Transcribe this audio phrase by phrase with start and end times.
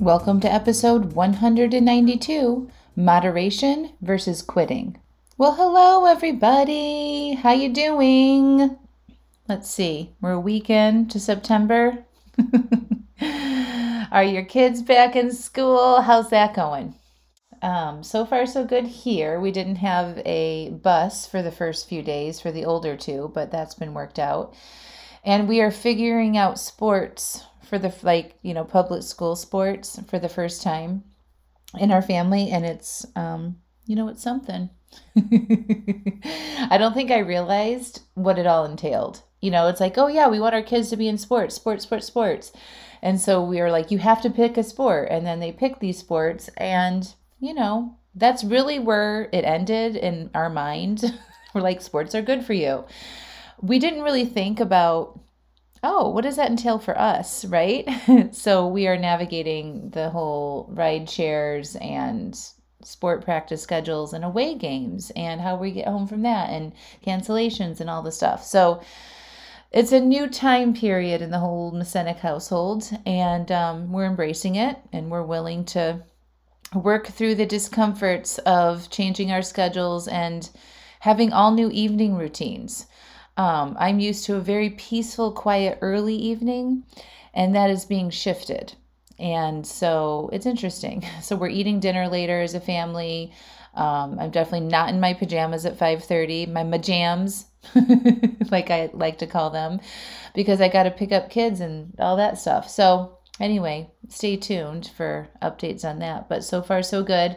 [0.00, 4.98] Welcome to episode 192 Moderation versus Quitting.
[5.38, 7.34] Well, hello everybody.
[7.34, 8.76] How you doing?
[9.48, 10.14] Let's see.
[10.20, 12.04] We're a week to September.
[14.12, 16.02] Are your kids back in school?
[16.02, 16.94] How's that going?
[17.62, 19.40] Um, so far, so good here.
[19.40, 23.50] We didn't have a bus for the first few days for the older two, but
[23.50, 24.54] that's been worked out.
[25.24, 30.18] And we are figuring out sports for the like you know public school sports for
[30.18, 31.04] the first time
[31.78, 34.70] in our family, and it's um, you know it's something.
[35.16, 39.22] I don't think I realized what it all entailed.
[39.40, 41.84] You know, it's like, oh yeah, we want our kids to be in sports, sports,
[41.84, 42.52] sports, sports.
[43.02, 45.08] And so we are like, you have to pick a sport.
[45.10, 46.48] And then they pick these sports.
[46.56, 51.02] And, you know, that's really where it ended in our mind.
[51.54, 52.84] We're like, sports are good for you.
[53.60, 55.18] We didn't really think about,
[55.82, 57.88] oh, what does that entail for us, right?
[58.32, 62.38] so we are navigating the whole ride shares and
[62.82, 66.72] sport practice schedules and away games and how we get home from that and
[67.04, 68.44] cancellations and all the stuff.
[68.44, 68.80] So
[69.70, 74.78] it's a new time period in the whole Masenic household, and um, we're embracing it
[74.92, 76.02] and we're willing to
[76.74, 80.50] work through the discomforts of changing our schedules and
[81.00, 82.86] having all new evening routines.
[83.36, 86.84] Um, I'm used to a very peaceful, quiet early evening,
[87.32, 88.74] and that is being shifted.
[89.18, 91.06] And so it's interesting.
[91.22, 93.32] So we're eating dinner later as a family.
[93.74, 97.44] Um, i'm definitely not in my pajamas at 5.30 my majams
[98.50, 99.78] like i like to call them
[100.34, 102.68] because i got to pick up kids and all that stuff.
[102.68, 107.36] So anyway stay tuned for updates on that but so far so good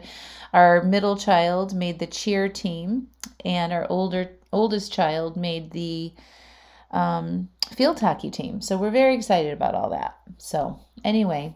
[0.52, 3.08] our middle child made the cheer team
[3.44, 6.12] and our older oldest child made the
[6.90, 11.54] um, field hockey team so we're very excited about all that so anyway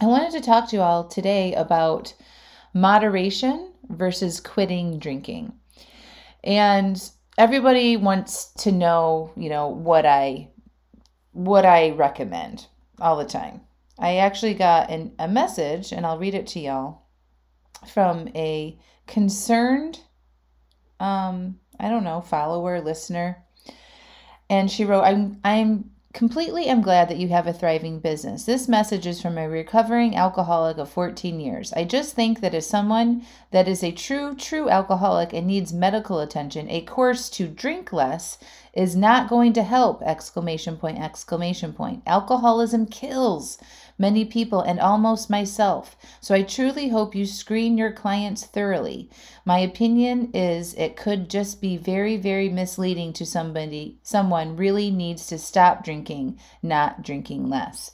[0.00, 2.14] I wanted to talk to you all today about
[2.72, 5.52] moderation versus quitting drinking.
[6.44, 10.50] And everybody wants to know, you know, what I
[11.32, 12.66] what I recommend
[13.00, 13.60] all the time.
[13.98, 17.02] I actually got an, a message and I'll read it to y'all
[17.86, 20.00] from a concerned
[21.00, 23.44] um I don't know, follower, listener.
[24.50, 28.44] And she wrote, I'm I'm Completely am glad that you have a thriving business.
[28.44, 31.70] This message is from a recovering alcoholic of 14 years.
[31.74, 36.18] I just think that as someone that is a true, true alcoholic and needs medical
[36.18, 38.38] attention, a course to drink less
[38.72, 40.02] is not going to help!
[40.02, 42.02] Exclamation point, exclamation point.
[42.06, 43.58] Alcoholism kills
[43.98, 45.96] many people, and almost myself.
[46.20, 49.10] So I truly hope you screen your clients thoroughly.
[49.44, 53.98] My opinion is it could just be very, very misleading to somebody.
[54.02, 57.90] Someone really needs to stop drinking, not drinking less.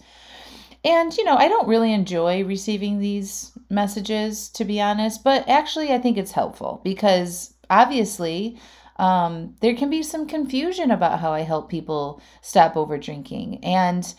[0.84, 5.91] And, you know, I don't really enjoy receiving these messages, to be honest, but actually,
[5.92, 8.59] I think it's helpful because obviously,
[8.97, 13.65] um, there can be some confusion about how I help people stop over drinking.
[13.65, 14.15] And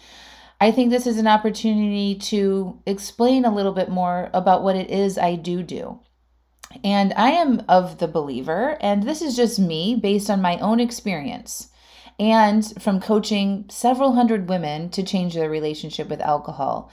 [0.59, 4.89] I think this is an opportunity to explain a little bit more about what it
[4.89, 5.99] is I do do.
[6.83, 10.79] And I am of the believer, and this is just me based on my own
[10.79, 11.69] experience
[12.17, 16.89] and from coaching several hundred women to change their relationship with alcohol,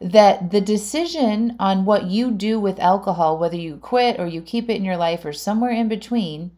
[0.00, 4.70] that the decision on what you do with alcohol, whether you quit or you keep
[4.70, 6.52] it in your life or somewhere in between,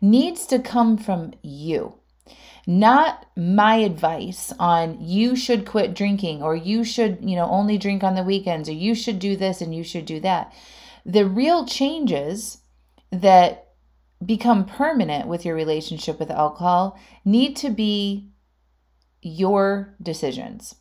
[0.00, 1.94] needs to come from you
[2.66, 8.02] not my advice on you should quit drinking or you should, you know, only drink
[8.02, 10.52] on the weekends or you should do this and you should do that.
[11.04, 12.58] The real changes
[13.10, 13.72] that
[14.24, 18.30] become permanent with your relationship with alcohol need to be
[19.20, 20.76] your decisions.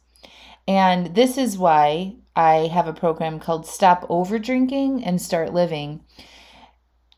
[0.67, 6.01] And this is why I have a program called Stop Over Drinking and Start Living.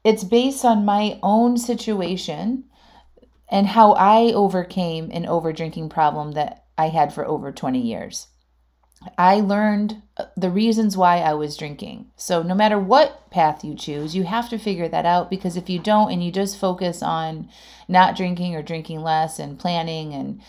[0.04, 2.66] It's based on my own situation
[3.50, 8.28] and how I overcame an over drinking problem that I had for over 20 years.
[9.18, 12.08] I learned uh, the reasons why I was drinking.
[12.16, 15.70] So, no matter what path you choose, you have to figure that out because if
[15.70, 17.50] you don't and you just focus on
[17.88, 20.42] not drinking or drinking less and planning and,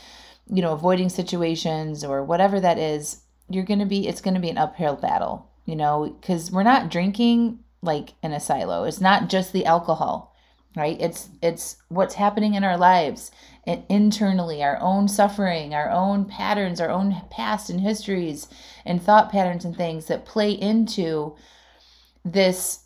[0.48, 4.40] you know, avoiding situations or whatever that is, you're going to be, it's going to
[4.40, 8.84] be an uphill battle, you know, because we're not drinking like in a silo.
[8.84, 10.34] It's not just the alcohol
[10.76, 11.00] right?
[11.00, 13.32] It's it's what's happening in our lives
[13.66, 18.46] and internally our own suffering our own patterns our own past and histories
[18.84, 21.34] and thought patterns and things that play into
[22.24, 22.84] this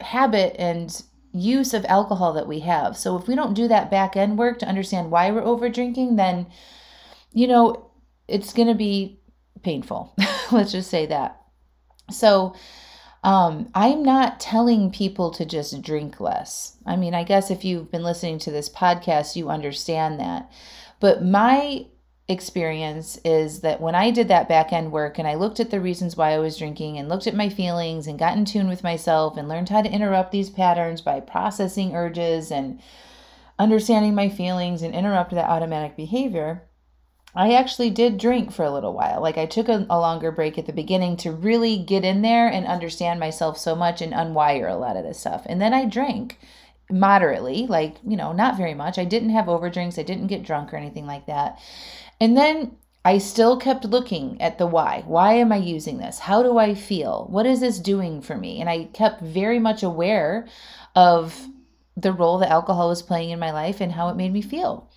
[0.00, 1.02] habit and
[1.32, 2.96] use of alcohol that we have.
[2.96, 6.16] So if we don't do that back end work to understand why we're over drinking
[6.16, 6.46] then
[7.32, 7.90] you know
[8.26, 9.20] it's going to be
[9.62, 10.16] painful.
[10.52, 11.40] Let's just say that.
[12.10, 12.54] So
[13.26, 16.76] um, I'm not telling people to just drink less.
[16.86, 20.48] I mean, I guess if you've been listening to this podcast, you understand that.
[21.00, 21.86] But my
[22.28, 25.80] experience is that when I did that back end work and I looked at the
[25.80, 28.84] reasons why I was drinking and looked at my feelings and got in tune with
[28.84, 32.80] myself and learned how to interrupt these patterns by processing urges and
[33.58, 36.62] understanding my feelings and interrupt that automatic behavior,
[37.36, 39.20] I actually did drink for a little while.
[39.20, 42.48] Like I took a, a, longer break at the beginning to really get in there
[42.48, 45.42] and understand myself so much and unwire a lot of this stuff.
[45.46, 46.38] And then I drank
[46.90, 48.98] moderately, like, you know, not very much.
[48.98, 49.98] I didn't have overdrinks.
[49.98, 51.60] I didn't get drunk or anything like that.
[52.20, 55.04] And then I still kept looking at the why.
[55.06, 56.20] Why am I using this?
[56.20, 57.26] How do I feel?
[57.30, 58.60] What is this doing for me?
[58.60, 60.48] And I kept very much aware
[60.94, 61.46] of
[61.96, 64.90] the role that alcohol was playing in my life and how it made me feel.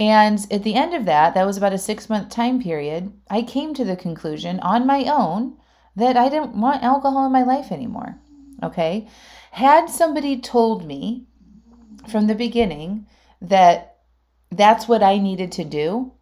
[0.00, 3.42] And at the end of that, that was about a six month time period, I
[3.42, 5.56] came to the conclusion on my own
[5.96, 8.18] that I didn't want alcohol in my life anymore.
[8.62, 9.08] Okay.
[9.52, 11.26] Had somebody told me
[12.08, 13.06] from the beginning
[13.40, 13.96] that
[14.50, 16.12] that's what I needed to do,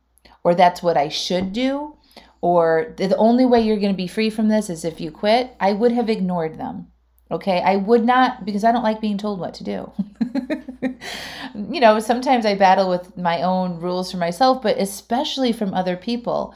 [0.42, 1.96] or that's what I should do,
[2.40, 5.54] or the only way you're going to be free from this is if you quit,
[5.60, 6.88] I would have ignored them.
[7.30, 7.60] Okay.
[7.60, 9.92] I would not, because I don't like being told what to do.
[11.54, 15.96] you know, sometimes I battle with my own rules for myself, but especially from other
[15.96, 16.54] people.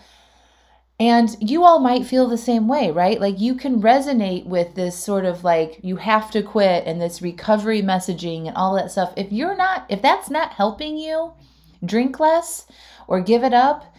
[1.00, 3.18] And you all might feel the same way, right?
[3.18, 7.22] Like you can resonate with this sort of like you have to quit and this
[7.22, 9.14] recovery messaging and all that stuff.
[9.16, 11.32] If you're not, if that's not helping you
[11.84, 12.66] drink less
[13.08, 13.94] or give it up,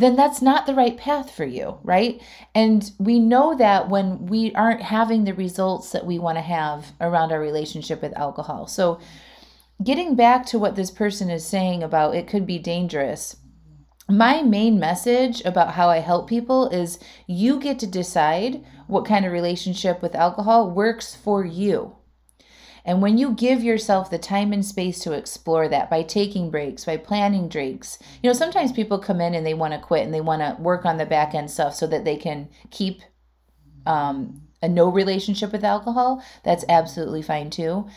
[0.00, 2.20] then that's not the right path for you, right?
[2.54, 6.92] And we know that when we aren't having the results that we want to have
[7.00, 8.66] around our relationship with alcohol.
[8.66, 8.98] So,
[9.82, 13.36] getting back to what this person is saying about it could be dangerous.
[14.08, 19.24] My main message about how I help people is you get to decide what kind
[19.24, 21.96] of relationship with alcohol works for you.
[22.86, 26.84] And when you give yourself the time and space to explore that by taking breaks,
[26.84, 30.14] by planning drinks, you know, sometimes people come in and they want to quit and
[30.14, 33.02] they want to work on the back end stuff so that they can keep
[33.86, 36.22] um, a no relationship with alcohol.
[36.44, 37.88] That's absolutely fine too.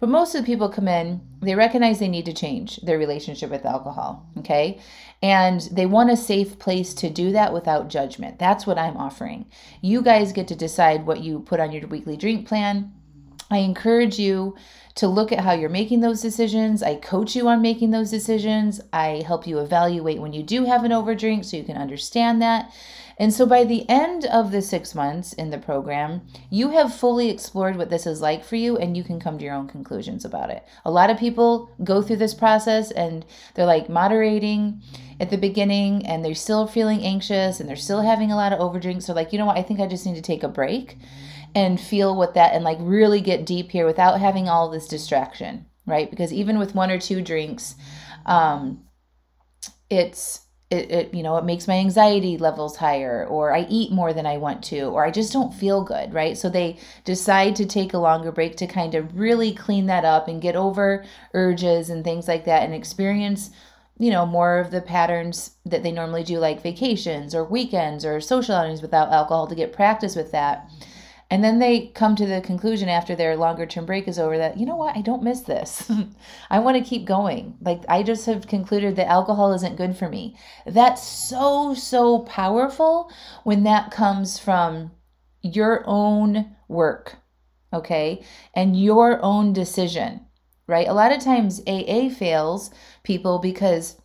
[0.00, 3.50] But most of the people come in, they recognize they need to change their relationship
[3.50, 4.80] with alcohol, okay?
[5.22, 8.40] And they want a safe place to do that without judgment.
[8.40, 9.46] That's what I'm offering.
[9.80, 12.92] You guys get to decide what you put on your weekly drink plan
[13.52, 14.56] I encourage you
[14.94, 16.82] to look at how you're making those decisions.
[16.82, 18.80] I coach you on making those decisions.
[18.92, 22.72] I help you evaluate when you do have an overdrink so you can understand that.
[23.18, 27.30] And so by the end of the six months in the program, you have fully
[27.30, 30.24] explored what this is like for you and you can come to your own conclusions
[30.24, 30.66] about it.
[30.84, 33.24] A lot of people go through this process and
[33.54, 34.82] they're like moderating
[35.20, 38.58] at the beginning and they're still feeling anxious and they're still having a lot of
[38.58, 39.04] overdrinks.
[39.04, 39.58] So, like, you know what?
[39.58, 40.98] I think I just need to take a break
[41.54, 45.66] and feel what that and like really get deep here without having all this distraction,
[45.86, 46.10] right?
[46.10, 47.74] Because even with one or two drinks,
[48.26, 48.84] um,
[49.90, 50.40] it's
[50.72, 54.24] it, it you know it makes my anxiety levels higher or i eat more than
[54.24, 57.92] i want to or i just don't feel good right so they decide to take
[57.92, 61.04] a longer break to kind of really clean that up and get over
[61.34, 63.50] urges and things like that and experience
[63.98, 68.18] you know more of the patterns that they normally do like vacations or weekends or
[68.18, 70.70] social outings without alcohol to get practice with that
[71.32, 74.58] and then they come to the conclusion after their longer term break is over that,
[74.58, 75.90] you know what, I don't miss this.
[76.50, 77.56] I want to keep going.
[77.62, 80.36] Like, I just have concluded that alcohol isn't good for me.
[80.66, 83.10] That's so, so powerful
[83.44, 84.90] when that comes from
[85.40, 87.16] your own work,
[87.72, 88.22] okay,
[88.54, 90.26] and your own decision,
[90.66, 90.86] right?
[90.86, 92.70] A lot of times AA fails
[93.04, 93.96] people because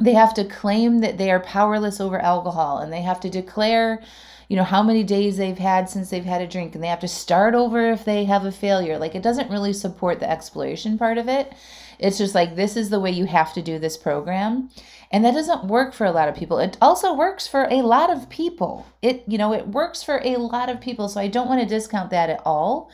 [0.00, 4.02] they have to claim that they are powerless over alcohol and they have to declare
[4.48, 7.00] you know, how many days they've had since they've had a drink and they have
[7.00, 8.98] to start over if they have a failure.
[8.98, 11.52] Like it doesn't really support the exploration part of it.
[11.98, 14.70] It's just like this is the way you have to do this program.
[15.10, 16.58] And that doesn't work for a lot of people.
[16.58, 18.86] It also works for a lot of people.
[19.02, 21.08] It, you know, it works for a lot of people.
[21.08, 22.90] So I don't want to discount that at all.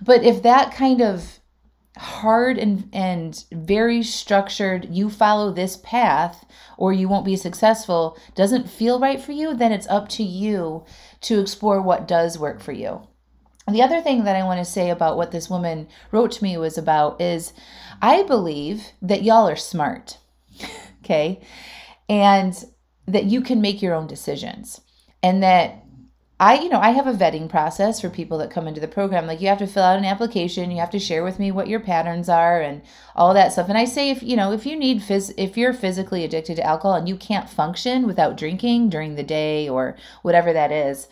[0.00, 1.38] But if that kind of
[1.98, 6.46] hard and and very structured you follow this path
[6.78, 10.84] or you won't be successful doesn't feel right for you then it's up to you
[11.20, 13.06] to explore what does work for you
[13.68, 16.56] the other thing that I want to say about what this woman wrote to me
[16.56, 17.52] was about is
[18.00, 20.18] I believe that y'all are smart.
[21.04, 21.40] okay?
[22.08, 22.54] And
[23.06, 24.80] that you can make your own decisions.
[25.22, 25.84] And that
[26.42, 29.28] I, you know, I have a vetting process for people that come into the program.
[29.28, 31.68] Like you have to fill out an application, you have to share with me what
[31.68, 32.82] your patterns are and
[33.14, 33.68] all that stuff.
[33.68, 36.66] And I say if, you know, if you need phys if you're physically addicted to
[36.66, 41.06] alcohol and you can't function without drinking during the day or whatever that is,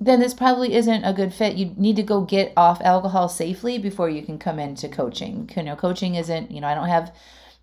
[0.00, 1.56] then this probably isn't a good fit.
[1.56, 5.50] You need to go get off alcohol safely before you can come into coaching.
[5.56, 7.12] You know, coaching isn't, you know, I don't have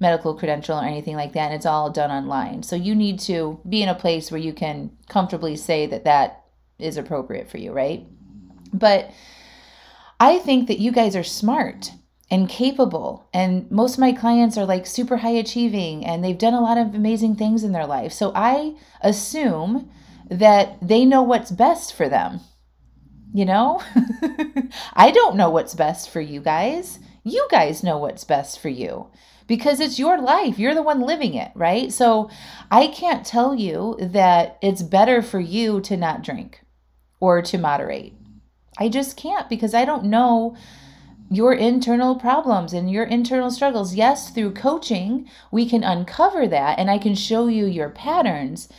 [0.02, 2.64] medical credential or anything like that, and it's all done online.
[2.64, 6.45] So you need to be in a place where you can comfortably say that that
[6.80, 8.06] is appropriate for you, right?
[8.74, 9.12] But
[10.20, 11.92] I think that you guys are smart
[12.32, 13.30] and capable.
[13.34, 16.78] And most of my clients are like super high achieving and they've done a lot
[16.78, 18.12] of amazing things in their life.
[18.14, 19.90] So I assume
[20.30, 22.40] that they know what's best for them.
[23.34, 23.82] You know,
[24.94, 27.00] I don't know what's best for you guys.
[27.24, 29.08] You guys know what's best for you
[29.46, 30.58] because it's your life.
[30.58, 31.92] You're the one living it, right?
[31.92, 32.30] So
[32.72, 36.62] I can't tell you that it's better for you to not drink
[37.20, 38.14] or to moderate.
[38.78, 40.56] I just can't because I don't know
[41.30, 43.96] your internal problems and your internal struggles.
[43.96, 48.70] Yes, through coaching, we can uncover that and I can show you your patterns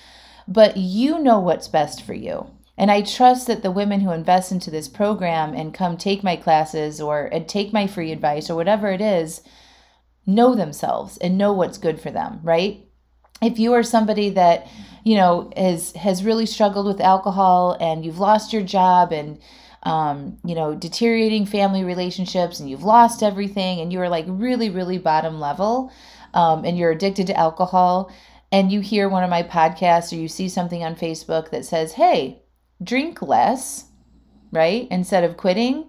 [0.49, 2.50] but you know what's best for you.
[2.78, 6.37] And I trust that the women who invest into this program and come take my
[6.37, 9.43] classes or take my free advice or whatever it is
[10.26, 12.86] know themselves and know what's good for them, right?
[13.43, 14.66] If you are somebody that,
[15.05, 19.38] you know, has has really struggled with alcohol and you've lost your job and
[19.83, 24.99] um, you know, deteriorating family relationships and you've lost everything and you're like really, really
[24.99, 25.93] bottom level
[26.35, 28.12] um, and you're addicted to alcohol,
[28.52, 31.93] and you hear one of my podcasts or you see something on Facebook that says,
[31.93, 32.43] hey,
[32.83, 33.87] drink less,
[34.52, 34.87] right?
[34.90, 35.88] Instead of quitting,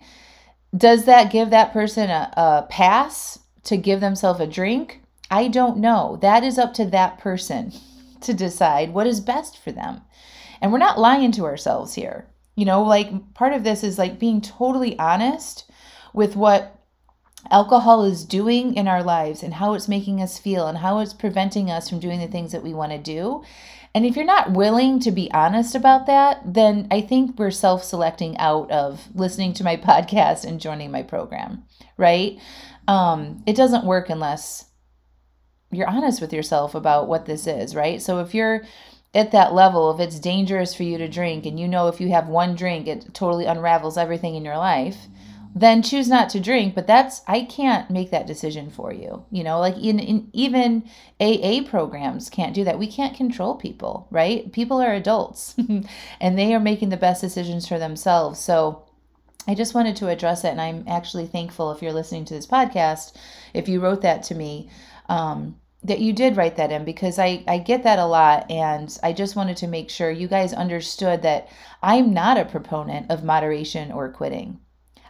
[0.75, 5.01] does that give that person a, a pass to give themselves a drink?
[5.30, 6.18] I don't know.
[6.22, 7.74] That is up to that person
[8.22, 10.02] to decide what is best for them.
[10.62, 12.28] And we're not lying to ourselves here.
[12.56, 15.70] You know, like part of this is like being totally honest
[16.14, 16.78] with what
[17.52, 21.14] alcohol is doing in our lives and how it's making us feel and how it's
[21.14, 23.44] preventing us from doing the things that we want to do.
[23.94, 27.84] And if you're not willing to be honest about that, then I think we're self
[27.84, 31.64] selecting out of listening to my podcast and joining my program,
[31.98, 32.40] right?
[32.88, 34.66] Um, it doesn't work unless
[35.72, 38.02] you're honest with yourself about what this is, right?
[38.02, 38.64] So if you're
[39.14, 42.10] at that level, if it's dangerous for you to drink and you know if you
[42.10, 45.08] have one drink, it totally unravels everything in your life
[45.60, 46.76] then choose not to drink.
[46.76, 49.60] But that's i can't make that decision for you you know?
[49.60, 50.84] Like in, in even
[51.20, 52.80] aa programs can't do that.
[52.80, 54.52] We can't control people right?
[54.52, 55.56] People are adults
[56.20, 58.40] and they are making the best decisions for themselves.
[58.40, 58.84] So
[59.48, 60.50] i just wanted to address it.
[60.50, 63.14] And i'm actually thankful if you're listening to this podcast
[63.54, 64.70] if you wrote that to me
[65.10, 68.98] um, that you did write that in because I, I get that a lot and
[69.04, 71.48] I just wanted to make sure you guys understood that
[71.82, 74.60] I'm not a proponent of moderation or quitting.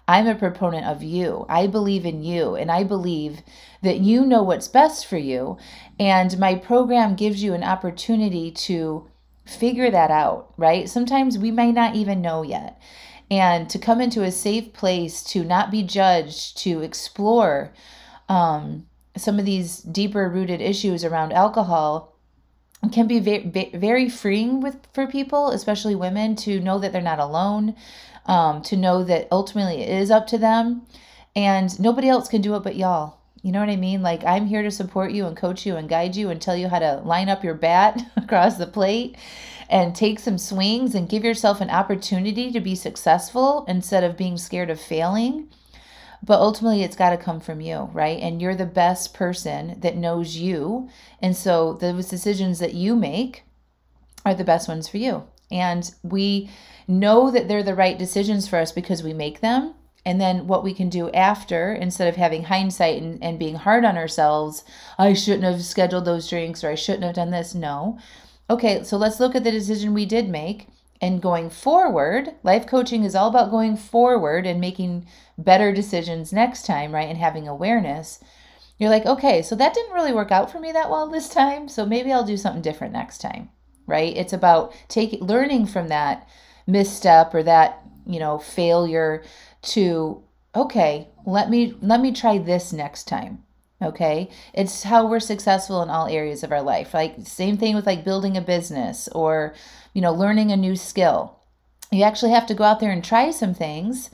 [0.08, 1.46] I'm a proponent of you.
[1.50, 3.42] I believe in you, and I believe
[3.84, 5.58] that you know what's best for you.
[6.00, 9.10] And my program gives you an opportunity to
[9.46, 10.88] figure that out, right?
[10.88, 12.80] Sometimes we may not even know yet.
[13.30, 17.74] And to come into a safe place, to not be judged, to explore
[18.30, 18.88] um,
[19.18, 22.14] some of these deeper rooted issues around alcohol
[22.92, 27.20] can be very, very freeing with for people, especially women, to know that they're not
[27.20, 27.76] alone,
[28.26, 30.86] um, to know that ultimately it is up to them
[31.36, 33.18] and nobody else can do it but y'all.
[33.44, 34.02] You know what I mean?
[34.02, 36.68] Like, I'm here to support you and coach you and guide you and tell you
[36.68, 39.16] how to line up your bat across the plate
[39.70, 44.38] and take some swings and give yourself an opportunity to be successful instead of being
[44.38, 45.48] scared of failing.
[46.24, 48.20] But ultimately, it's got to come from you, right?
[48.20, 50.90] And you're the best person that knows you.
[51.22, 53.44] And so, those decisions that you make
[54.26, 55.24] are the best ones for you.
[55.52, 56.50] And we
[56.88, 59.74] know that they're the right decisions for us because we make them.
[60.06, 63.84] And then what we can do after, instead of having hindsight and, and being hard
[63.84, 64.64] on ourselves,
[64.98, 67.54] I shouldn't have scheduled those drinks or I shouldn't have done this.
[67.54, 68.00] No.
[68.50, 70.68] Okay, so let's look at the decision we did make
[71.02, 76.66] and going forward, life coaching is all about going forward and making better decisions next
[76.66, 77.10] time, right?
[77.10, 78.20] And having awareness.
[78.78, 81.68] You're like, okay, so that didn't really work out for me that well this time,
[81.68, 83.50] so maybe I'll do something different next time,
[83.86, 84.16] right?
[84.16, 86.28] It's about taking learning from that
[86.68, 89.24] misstep or that, you know, failure
[89.64, 90.24] to
[90.56, 93.44] okay, let me let me try this next time
[93.82, 94.30] okay?
[94.54, 98.06] It's how we're successful in all areas of our life like same thing with like
[98.06, 99.54] building a business or
[99.94, 101.40] you know learning a new skill.
[101.92, 104.10] You actually have to go out there and try some things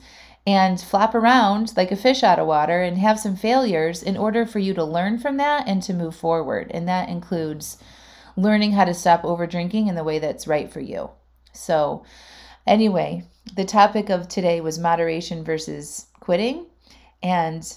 [0.46, 4.44] and flop around like a fish out of water and have some failures in order
[4.44, 7.78] for you to learn from that and to move forward and that includes
[8.36, 11.10] learning how to stop over drinking in the way that's right for you.
[11.52, 12.04] So
[12.66, 13.24] anyway
[13.56, 16.66] the topic of today was moderation versus quitting
[17.22, 17.76] and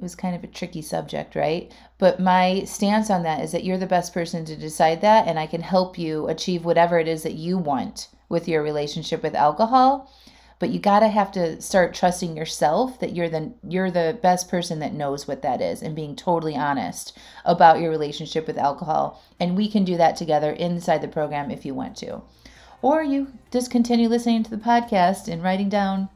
[0.00, 1.70] it was kind of a tricky subject, right?
[1.98, 5.38] But my stance on that is that you're the best person to decide that, and
[5.38, 9.34] I can help you achieve whatever it is that you want with your relationship with
[9.34, 10.10] alcohol.
[10.58, 14.78] But you gotta have to start trusting yourself that you're the you're the best person
[14.78, 17.14] that knows what that is, and being totally honest
[17.44, 19.22] about your relationship with alcohol.
[19.38, 22.22] And we can do that together inside the program if you want to,
[22.80, 26.08] or you just continue listening to the podcast and writing down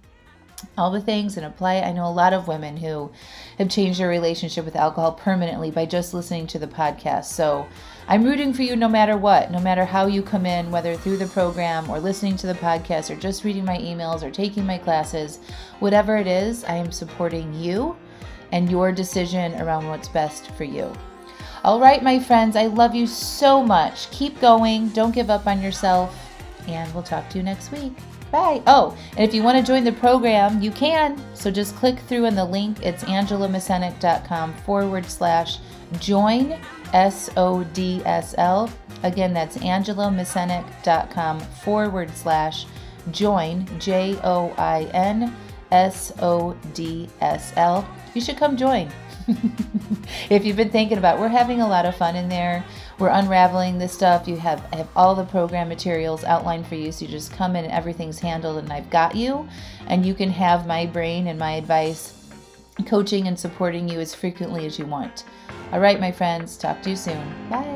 [0.77, 1.85] all the things and apply it.
[1.85, 3.11] I know a lot of women who
[3.59, 7.27] have changed their relationship with alcohol permanently by just listening to the podcast.
[7.27, 7.67] So
[8.07, 11.17] I'm rooting for you no matter what, no matter how you come in, whether through
[11.17, 14.79] the program or listening to the podcast or just reading my emails or taking my
[14.79, 15.39] classes,
[15.79, 17.97] whatever it is, I am supporting you
[18.53, 20.93] and your decision around what's best for you.
[21.65, 24.11] All right, my friends, I love you so much.
[24.11, 26.15] Keep going, don't give up on yourself,
[26.69, 27.95] and we'll talk to you next week.
[28.35, 28.65] Bye.
[28.67, 31.23] Oh, and if you want to join the program, you can.
[31.35, 32.85] So just click through in the link.
[32.85, 35.59] It's angelamesenic.com forward slash
[36.01, 36.59] join
[36.93, 38.69] S O D S L.
[39.05, 42.67] Again, that's angelamesenic.com forward slash
[43.13, 45.33] join J O I N
[45.71, 47.89] S O D S L.
[48.15, 48.91] You should come join.
[50.29, 52.65] if you've been thinking about, it, we're having a lot of fun in there.
[52.99, 54.29] We're unraveling this stuff.
[54.29, 57.57] You have I have all the program materials outlined for you, so you just come
[57.57, 59.49] in and everything's handled, and I've got you,
[59.87, 62.15] and you can have my brain and my advice,
[62.87, 65.25] coaching and supporting you as frequently as you want.
[65.73, 67.49] All right, my friends, talk to you soon.
[67.51, 67.75] Bye.